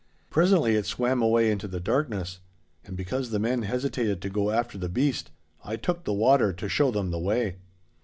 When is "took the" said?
5.75-6.11